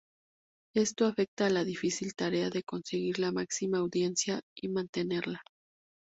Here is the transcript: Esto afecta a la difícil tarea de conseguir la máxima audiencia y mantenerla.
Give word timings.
Esto 0.73 1.05
afecta 1.05 1.45
a 1.45 1.51
la 1.51 1.63
difícil 1.63 2.15
tarea 2.15 2.49
de 2.49 2.63
conseguir 2.63 3.19
la 3.19 3.31
máxima 3.31 3.77
audiencia 3.77 4.41
y 4.57 4.67
mantenerla. 4.69 5.43